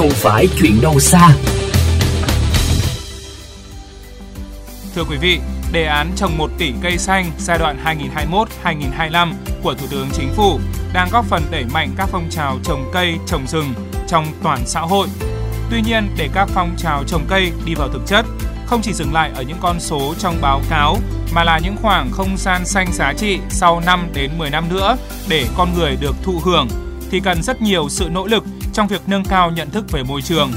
không 0.00 0.10
phải 0.10 0.48
chuyện 0.56 0.80
đâu 0.82 1.00
xa. 1.00 1.36
Thưa 4.94 5.04
quý 5.10 5.16
vị, 5.20 5.38
đề 5.72 5.84
án 5.84 6.12
trồng 6.16 6.38
1 6.38 6.50
tỷ 6.58 6.72
cây 6.82 6.98
xanh 6.98 7.30
giai 7.38 7.58
đoạn 7.58 7.84
2021-2025 8.64 9.32
của 9.62 9.74
Thủ 9.74 9.86
tướng 9.90 10.08
Chính 10.12 10.28
phủ 10.36 10.58
đang 10.92 11.08
góp 11.12 11.24
phần 11.24 11.42
đẩy 11.50 11.64
mạnh 11.64 11.90
các 11.96 12.08
phong 12.12 12.28
trào 12.30 12.58
trồng 12.64 12.90
cây, 12.92 13.14
trồng 13.26 13.46
rừng 13.46 13.74
trong 14.08 14.26
toàn 14.42 14.60
xã 14.66 14.80
hội. 14.80 15.08
Tuy 15.70 15.82
nhiên, 15.82 16.08
để 16.16 16.28
các 16.34 16.48
phong 16.54 16.74
trào 16.78 17.04
trồng 17.06 17.26
cây 17.28 17.52
đi 17.64 17.74
vào 17.74 17.88
thực 17.88 18.02
chất, 18.06 18.26
không 18.66 18.80
chỉ 18.82 18.92
dừng 18.92 19.12
lại 19.12 19.30
ở 19.34 19.42
những 19.42 19.58
con 19.60 19.80
số 19.80 20.14
trong 20.18 20.36
báo 20.40 20.60
cáo 20.70 20.96
mà 21.34 21.44
là 21.44 21.58
những 21.58 21.76
khoảng 21.82 22.10
không 22.10 22.36
gian 22.36 22.66
xanh 22.66 22.92
giá 22.92 23.12
trị 23.12 23.38
sau 23.50 23.80
5 23.86 24.08
đến 24.14 24.30
10 24.38 24.50
năm 24.50 24.64
nữa 24.70 24.96
để 25.28 25.46
con 25.56 25.74
người 25.74 25.96
được 26.00 26.14
thụ 26.22 26.40
hưởng 26.44 26.68
thì 27.10 27.20
cần 27.20 27.42
rất 27.42 27.62
nhiều 27.62 27.88
sự 27.88 28.08
nỗ 28.10 28.26
lực 28.26 28.44
trong 28.80 28.88
việc 28.88 29.02
nâng 29.06 29.24
cao 29.24 29.50
nhận 29.50 29.70
thức 29.70 29.92
về 29.92 30.02
môi 30.02 30.22
trường. 30.22 30.50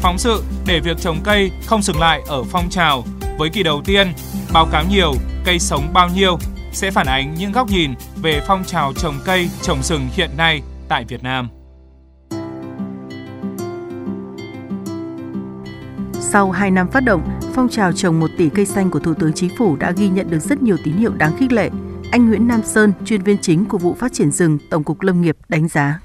Phóng 0.00 0.18
sự 0.18 0.42
để 0.66 0.80
việc 0.80 0.98
trồng 1.00 1.18
cây 1.24 1.50
không 1.66 1.82
dừng 1.82 2.00
lại 2.00 2.22
ở 2.28 2.42
phong 2.44 2.68
trào 2.70 3.04
với 3.38 3.50
kỳ 3.50 3.62
đầu 3.62 3.82
tiên, 3.84 4.12
báo 4.52 4.66
cáo 4.72 4.84
nhiều, 4.90 5.12
cây 5.44 5.58
sống 5.58 5.90
bao 5.92 6.08
nhiêu 6.08 6.38
sẽ 6.72 6.90
phản 6.90 7.06
ánh 7.06 7.34
những 7.34 7.52
góc 7.52 7.68
nhìn 7.68 7.94
về 8.22 8.40
phong 8.46 8.64
trào 8.64 8.92
trồng 8.92 9.14
cây, 9.24 9.50
trồng 9.62 9.82
rừng 9.82 10.08
hiện 10.12 10.30
nay 10.36 10.62
tại 10.88 11.04
Việt 11.08 11.22
Nam. 11.22 11.48
Sau 16.12 16.50
2 16.50 16.70
năm 16.70 16.88
phát 16.90 17.00
động, 17.00 17.40
phong 17.54 17.68
trào 17.68 17.92
trồng 17.92 18.20
1 18.20 18.30
tỷ 18.38 18.48
cây 18.48 18.66
xanh 18.66 18.90
của 18.90 18.98
Thủ 18.98 19.14
tướng 19.14 19.32
Chính 19.32 19.50
phủ 19.58 19.76
đã 19.76 19.90
ghi 19.90 20.08
nhận 20.08 20.30
được 20.30 20.40
rất 20.40 20.62
nhiều 20.62 20.76
tín 20.84 20.96
hiệu 20.96 21.12
đáng 21.14 21.36
khích 21.38 21.52
lệ. 21.52 21.70
Anh 22.10 22.28
Nguyễn 22.28 22.48
Nam 22.48 22.60
Sơn, 22.64 22.92
chuyên 23.04 23.22
viên 23.22 23.38
chính 23.38 23.64
của 23.64 23.78
vụ 23.78 23.94
phát 23.94 24.12
triển 24.12 24.30
rừng, 24.30 24.58
Tổng 24.70 24.84
cục 24.84 25.02
Lâm 25.02 25.22
nghiệp 25.22 25.36
đánh 25.48 25.68
giá 25.68 26.00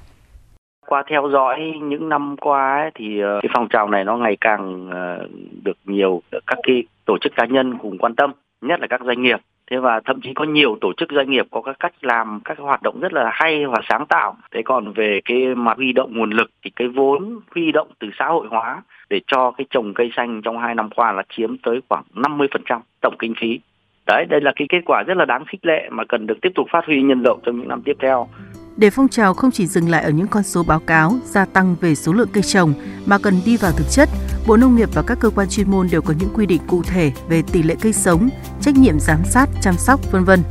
qua 0.92 1.02
theo 1.06 1.28
dõi 1.32 1.72
những 1.82 2.08
năm 2.08 2.36
qua 2.40 2.80
ấy, 2.80 2.90
thì 2.94 3.20
ờ, 3.20 3.40
cái 3.42 3.50
phong 3.54 3.68
trào 3.68 3.88
này 3.88 4.04
nó 4.04 4.16
ngày 4.16 4.36
càng 4.40 4.90
ờ, 4.90 5.26
được 5.64 5.76
nhiều 5.84 6.22
các 6.46 6.58
cái 6.62 6.84
tổ 7.04 7.18
chức 7.20 7.32
cá 7.36 7.46
nhân 7.46 7.78
cùng 7.78 7.98
quan 7.98 8.14
tâm 8.14 8.32
nhất 8.60 8.80
là 8.80 8.86
các 8.86 9.00
doanh 9.04 9.22
nghiệp. 9.22 9.38
Thế 9.70 9.76
và 9.76 10.00
thậm 10.04 10.20
chí 10.20 10.34
có 10.34 10.44
nhiều 10.44 10.78
tổ 10.80 10.92
chức 10.96 11.08
doanh 11.12 11.30
nghiệp 11.30 11.46
có 11.50 11.62
các 11.62 11.76
cách 11.80 11.92
làm 12.00 12.40
các 12.44 12.58
hoạt 12.58 12.82
động 12.82 13.00
rất 13.00 13.12
là 13.12 13.30
hay 13.32 13.66
và 13.66 13.80
sáng 13.88 14.06
tạo. 14.06 14.36
Thế 14.54 14.62
còn 14.64 14.92
về 14.92 15.20
cái 15.24 15.54
mặt 15.54 15.76
huy 15.76 15.92
động 15.92 16.10
nguồn 16.18 16.30
lực 16.30 16.50
thì 16.64 16.70
cái 16.76 16.88
vốn 16.88 17.40
huy 17.54 17.72
động 17.72 17.88
từ 18.00 18.08
xã 18.18 18.26
hội 18.26 18.46
hóa 18.50 18.82
để 19.10 19.20
cho 19.26 19.50
cái 19.50 19.66
trồng 19.70 19.94
cây 19.94 20.10
xanh 20.16 20.42
trong 20.42 20.58
hai 20.58 20.74
năm 20.74 20.90
qua 20.90 21.12
là 21.12 21.22
chiếm 21.36 21.58
tới 21.58 21.80
khoảng 21.88 22.04
50% 22.14 22.80
tổng 23.00 23.16
kinh 23.18 23.34
phí. 23.40 23.60
Đấy 24.06 24.24
đây 24.28 24.40
là 24.40 24.52
cái 24.56 24.66
kết 24.68 24.80
quả 24.86 25.02
rất 25.06 25.16
là 25.16 25.24
đáng 25.24 25.44
khích 25.44 25.66
lệ 25.66 25.88
mà 25.90 26.04
cần 26.08 26.26
được 26.26 26.38
tiếp 26.42 26.52
tục 26.54 26.66
phát 26.72 26.84
huy 26.86 27.02
nhân 27.02 27.22
rộng 27.22 27.40
trong 27.42 27.58
những 27.58 27.68
năm 27.68 27.82
tiếp 27.84 27.96
theo 28.00 28.28
để 28.76 28.90
phong 28.90 29.08
trào 29.08 29.34
không 29.34 29.50
chỉ 29.50 29.66
dừng 29.66 29.90
lại 29.90 30.02
ở 30.02 30.10
những 30.10 30.26
con 30.26 30.42
số 30.42 30.62
báo 30.62 30.80
cáo 30.80 31.18
gia 31.30 31.44
tăng 31.44 31.76
về 31.80 31.94
số 31.94 32.12
lượng 32.12 32.28
cây 32.32 32.42
trồng 32.42 32.74
mà 33.06 33.18
cần 33.18 33.40
đi 33.44 33.56
vào 33.56 33.72
thực 33.72 33.90
chất, 33.90 34.08
Bộ 34.46 34.56
Nông 34.56 34.76
nghiệp 34.76 34.88
và 34.94 35.02
các 35.02 35.20
cơ 35.20 35.30
quan 35.30 35.48
chuyên 35.48 35.70
môn 35.70 35.88
đều 35.90 36.02
có 36.02 36.14
những 36.18 36.30
quy 36.34 36.46
định 36.46 36.62
cụ 36.66 36.82
thể 36.82 37.12
về 37.28 37.42
tỷ 37.52 37.62
lệ 37.62 37.76
cây 37.80 37.92
sống, 37.92 38.28
trách 38.60 38.76
nhiệm 38.76 39.00
giám 39.00 39.24
sát, 39.24 39.48
chăm 39.62 39.74
sóc, 39.78 40.12
vân 40.12 40.24
vân. 40.24 40.42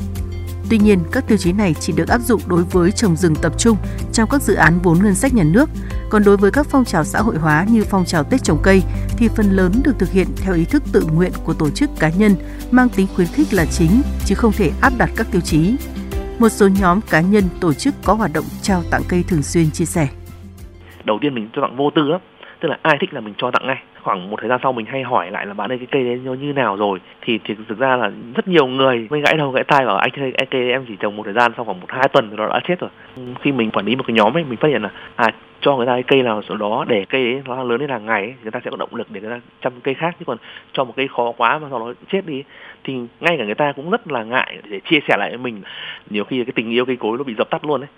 Tuy 0.69 0.77
nhiên, 0.77 0.99
các 1.11 1.27
tiêu 1.27 1.37
chí 1.37 1.51
này 1.51 1.75
chỉ 1.79 1.93
được 1.93 2.07
áp 2.07 2.21
dụng 2.21 2.41
đối 2.47 2.63
với 2.63 2.91
trồng 2.91 3.15
rừng 3.15 3.35
tập 3.35 3.53
trung 3.57 3.77
trong 4.13 4.29
các 4.29 4.41
dự 4.41 4.53
án 4.53 4.79
vốn 4.83 5.03
ngân 5.03 5.15
sách 5.15 5.33
nhà 5.33 5.43
nước, 5.43 5.69
còn 6.09 6.23
đối 6.23 6.37
với 6.37 6.51
các 6.51 6.67
phong 6.69 6.85
trào 6.85 7.03
xã 7.03 7.21
hội 7.21 7.37
hóa 7.37 7.65
như 7.69 7.83
phong 7.89 8.05
trào 8.05 8.23
Tết 8.23 8.43
trồng 8.43 8.59
cây 8.63 8.83
thì 9.17 9.27
phần 9.27 9.51
lớn 9.51 9.71
được 9.83 9.95
thực 9.99 10.11
hiện 10.11 10.27
theo 10.37 10.55
ý 10.55 10.65
thức 10.65 10.83
tự 10.91 11.03
nguyện 11.13 11.31
của 11.43 11.53
tổ 11.53 11.69
chức 11.69 11.89
cá 11.99 12.09
nhân, 12.09 12.35
mang 12.71 12.89
tính 12.89 13.07
khuyến 13.15 13.27
khích 13.27 13.53
là 13.53 13.65
chính 13.65 14.01
chứ 14.25 14.35
không 14.35 14.51
thể 14.51 14.71
áp 14.81 14.93
đặt 14.97 15.09
các 15.15 15.27
tiêu 15.31 15.41
chí 15.41 15.75
một 16.41 16.49
số 16.49 16.67
nhóm 16.81 16.99
cá 17.11 17.21
nhân, 17.21 17.43
tổ 17.61 17.73
chức 17.73 17.93
có 18.05 18.13
hoạt 18.13 18.31
động 18.33 18.43
trao 18.61 18.81
tặng 18.91 19.01
cây 19.09 19.23
thường 19.27 19.41
xuyên 19.41 19.71
chia 19.71 19.85
sẻ. 19.85 20.07
Đầu 21.03 21.19
tiên 21.21 21.35
mình 21.35 21.49
cho 21.53 21.61
tặng 21.61 21.75
vô 21.75 21.89
tư 21.89 22.11
á, 22.11 22.17
tức 22.59 22.69
là 22.69 22.77
ai 22.81 22.97
thích 23.01 23.13
là 23.13 23.21
mình 23.21 23.33
cho 23.37 23.51
tặng 23.51 23.67
ngay. 23.67 23.83
Khoảng 24.03 24.29
một 24.29 24.37
thời 24.39 24.49
gian 24.49 24.59
sau 24.63 24.73
mình 24.73 24.85
hay 24.85 25.03
hỏi 25.03 25.31
lại 25.31 25.45
là 25.45 25.53
bạn 25.53 25.71
ơi, 25.71 25.77
cái 25.77 25.87
cây 25.91 26.03
đấy 26.03 26.19
nó 26.23 26.33
như 26.33 26.53
nào 26.53 26.75
rồi? 26.75 26.99
Thì 27.21 27.39
thì 27.43 27.55
thực 27.69 27.77
ra 27.77 27.95
là 27.95 28.11
rất 28.35 28.47
nhiều 28.47 28.67
người 28.67 29.07
mới 29.09 29.21
gãy 29.21 29.37
đầu 29.37 29.51
gãy 29.51 29.63
tai 29.67 29.85
bảo 29.85 29.97
anh 29.97 30.11
ơi 30.15 30.33
cây 30.51 30.71
em 30.71 30.85
chỉ 30.87 30.95
trồng 30.99 31.15
một 31.15 31.23
thời 31.25 31.33
gian 31.33 31.51
sau 31.55 31.65
khoảng 31.65 31.79
một 31.79 31.87
hai 31.89 32.07
tuần 32.13 32.29
rồi 32.29 32.37
nó 32.37 32.53
đã 32.53 32.59
chết 32.67 32.79
rồi. 32.79 32.89
Khi 33.41 33.51
mình 33.51 33.71
quản 33.71 33.85
lý 33.85 33.95
một 33.95 34.03
cái 34.07 34.15
nhóm 34.15 34.37
ấy, 34.37 34.43
mình 34.43 34.59
phát 34.59 34.67
hiện 34.67 34.81
là 34.81 34.89
à 35.15 35.27
cho 35.61 35.75
người 35.75 35.85
ta 35.85 35.93
cái 35.93 36.03
cây 36.03 36.23
nào 36.23 36.41
đó 36.59 36.85
để 36.87 37.05
cây 37.09 37.23
ấy 37.23 37.41
nó 37.45 37.63
lớn 37.63 37.81
lên 37.81 37.89
hàng 37.89 38.05
ngày 38.05 38.21
ấy, 38.21 38.33
người 38.41 38.51
ta 38.51 38.59
sẽ 38.65 38.71
có 38.71 38.77
động 38.77 38.95
lực 38.95 39.11
để 39.11 39.21
người 39.21 39.29
ta 39.29 39.39
chăm 39.61 39.81
cây 39.81 39.93
khác. 39.93 40.15
Chứ 40.19 40.25
còn 40.25 40.37
cho 40.73 40.83
một 40.83 40.93
cây 40.95 41.07
khó 41.07 41.31
quá 41.31 41.59
mà 41.59 41.67
sau 41.69 41.79
đó 41.79 41.93
chết 42.11 42.25
đi 42.25 42.43
thì 42.83 42.93
ngay 43.19 43.37
cả 43.37 43.45
người 43.45 43.55
ta 43.55 43.71
cũng 43.75 43.89
rất 43.89 44.11
là 44.11 44.23
ngại 44.23 44.57
để 44.69 44.79
chia 44.89 44.99
sẻ 45.07 45.17
lại 45.17 45.29
với 45.29 45.37
mình. 45.37 45.61
Nhiều 46.09 46.23
khi 46.23 46.43
cái 46.43 46.53
tình 46.55 46.69
yêu 46.69 46.85
cây 46.85 46.95
cối 46.95 47.17
nó 47.17 47.23
bị 47.23 47.35
dập 47.37 47.49
tắt 47.49 47.65
luôn 47.65 47.81
đấy 47.81 47.89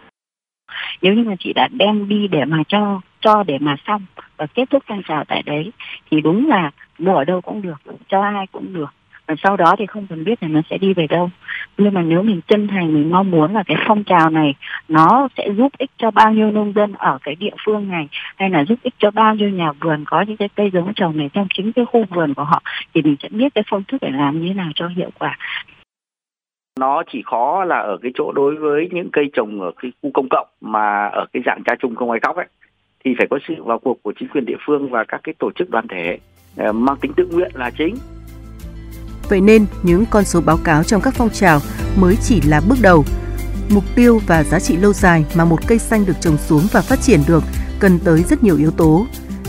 nếu 1.02 1.14
như 1.14 1.24
mà 1.24 1.36
chị 1.40 1.54
đã 1.54 1.68
đem 1.72 2.08
đi 2.08 2.28
để 2.28 2.46
mà 2.46 2.64
cho 2.68 3.02
cho 3.20 3.44
để 3.44 3.58
mà 3.60 3.76
xong 3.88 4.06
và 4.38 4.46
kết 4.46 4.70
thúc 4.70 4.84
phong 4.88 5.04
trào 5.08 5.24
tại 5.26 5.44
đấy 5.46 5.72
thì 6.12 6.22
đúng 6.22 6.50
là 6.50 6.72
mua 7.00 7.16
ở 7.16 7.26
đâu 7.26 7.42
cũng 7.42 7.62
được 7.62 7.82
cho 8.08 8.22
ai 8.22 8.48
cũng 8.52 8.74
được. 8.74 8.94
Và 9.28 9.36
sau 9.44 9.58
đó 9.58 9.76
thì 9.78 9.86
không 9.86 10.08
cần 10.10 10.24
biết 10.24 10.44
là 10.44 10.50
nó 10.50 10.62
sẽ 10.70 10.78
đi 10.78 10.94
về 10.94 11.08
đâu 11.08 11.30
nhưng 11.78 11.94
mà 11.94 12.02
nếu 12.02 12.24
mình 12.24 12.42
chân 12.48 12.68
thành, 12.68 12.94
mình 12.94 13.12
mong 13.12 13.32
muốn 13.32 13.54
là 13.54 13.64
cái 13.64 13.78
phong 13.88 14.04
trào 14.04 14.30
này 14.30 14.56
nó 14.88 15.28
sẽ 15.38 15.50
giúp 15.58 15.72
ích 15.78 15.92
cho 15.98 16.12
bao 16.12 16.34
nhiêu 16.34 16.52
nông 16.52 16.74
dân 16.74 16.94
ở 16.94 17.18
cái 17.24 17.36
địa 17.36 17.56
phương 17.66 17.90
này, 17.90 18.08
hay 18.36 18.50
là 18.50 18.66
giúp 18.66 18.80
ích 18.84 18.94
cho 18.98 19.12
bao 19.12 19.36
nhiêu 19.36 19.50
nhà 19.50 19.72
vườn 19.72 20.04
có 20.08 20.22
những 20.22 20.38
cái 20.38 20.50
cây 20.56 20.70
giống 20.74 20.94
trồng 20.94 21.18
này 21.18 21.30
trong 21.34 21.48
chính 21.54 21.72
cái 21.72 21.86
khu 21.86 22.06
vườn 22.10 22.34
của 22.34 22.44
họ, 22.44 22.62
thì 22.94 23.02
mình 23.02 23.16
sẽ 23.24 23.30
biết 23.32 23.56
cái 23.56 23.64
phương 23.72 23.84
thức 23.88 23.98
để 24.02 24.10
làm 24.12 24.42
như 24.42 24.48
thế 24.48 24.54
nào 24.54 24.72
cho 24.76 24.88
hiệu 24.88 25.10
quả 25.20 25.38
nó 26.80 27.04
chỉ 27.12 27.22
khó 27.26 27.64
là 27.64 27.78
ở 27.78 27.98
cái 28.02 28.12
chỗ 28.16 28.32
đối 28.32 28.56
với 28.56 28.90
những 28.92 29.10
cây 29.12 29.30
trồng 29.34 29.62
ở 29.62 29.72
cái 29.82 29.92
khu 30.02 30.12
công 30.14 30.28
cộng 30.30 30.48
mà 30.62 31.08
ở 31.08 31.26
cái 31.34 31.44
dạng 31.46 31.64
cha 31.66 31.76
chung 31.80 31.96
không 31.96 32.12
ai 32.12 32.20
khóc 32.20 32.36
ấy, 32.36 32.48
thì 33.06 33.16
phải 33.18 33.28
có 33.30 33.40
sự 33.48 33.64
vào 33.64 33.80
cuộc 33.80 34.04
của 34.04 34.14
chính 34.20 34.30
quyền 34.30 34.46
địa 34.46 34.58
phương 34.66 34.90
và 34.90 35.04
các 35.04 35.22
cái 35.24 35.34
tổ 35.40 35.52
chức 35.56 35.70
đoàn 35.70 35.88
thể 35.88 36.18
ờ, 36.58 36.72
mang 36.72 36.98
tính 37.02 37.12
tự 37.16 37.28
nguyện 37.32 37.52
là 37.54 37.72
chính. 37.78 37.96
Vậy 39.34 39.42
nên 39.42 39.66
những 39.84 40.06
con 40.06 40.26
số 40.26 40.42
báo 40.42 40.58
cáo 40.58 40.84
trong 40.84 41.02
các 41.02 41.14
phong 41.18 41.30
trào 41.30 41.60
mới 41.96 42.18
chỉ 42.24 42.42
là 42.42 42.62
bước 42.62 42.76
đầu. 42.82 43.06
Mục 43.70 43.84
tiêu 43.96 44.22
và 44.28 44.44
giá 44.44 44.60
trị 44.60 44.78
lâu 44.78 44.94
dài 44.94 45.26
mà 45.36 45.46
một 45.46 45.68
cây 45.68 45.80
xanh 45.80 46.06
được 46.06 46.14
trồng 46.22 46.38
xuống 46.38 46.68
và 46.72 46.82
phát 46.82 47.02
triển 47.02 47.22
được 47.28 47.44
cần 47.80 48.00
tới 48.00 48.24
rất 48.30 48.44
nhiều 48.44 48.58
yếu 48.58 48.72
tố. 48.72 49.06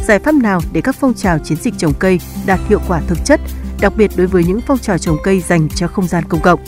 Giải 0.06 0.18
pháp 0.18 0.34
nào 0.34 0.60
để 0.72 0.80
các 0.80 0.96
phong 1.00 1.14
trào 1.14 1.38
chiến 1.38 1.58
dịch 1.62 1.74
trồng 1.78 1.92
cây 1.98 2.20
đạt 2.46 2.60
hiệu 2.68 2.80
quả 2.88 3.00
thực 3.06 3.18
chất, 3.24 3.40
đặc 3.80 3.92
biệt 3.96 4.10
đối 4.16 4.26
với 4.26 4.44
những 4.44 4.60
phong 4.66 4.78
trào 4.78 4.98
trồng 4.98 5.16
cây 5.24 5.40
dành 5.40 5.68
cho 5.68 5.88
không 5.88 6.08
gian 6.08 6.24
công 6.28 6.40
cộng? 6.40 6.60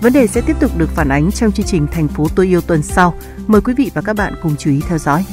Vấn 0.00 0.12
đề 0.12 0.26
sẽ 0.26 0.40
tiếp 0.40 0.56
tục 0.60 0.70
được 0.78 0.90
phản 0.94 1.08
ánh 1.08 1.32
trong 1.32 1.52
chương 1.52 1.66
trình 1.66 1.86
Thành 1.92 2.08
phố 2.08 2.26
tôi 2.36 2.46
yêu 2.46 2.60
tuần 2.60 2.82
sau. 2.82 3.14
Mời 3.46 3.60
quý 3.60 3.74
vị 3.76 3.90
và 3.94 4.02
các 4.02 4.16
bạn 4.16 4.34
cùng 4.42 4.56
chú 4.58 4.70
ý 4.70 4.80
theo 4.88 4.98
dõi. 4.98 5.24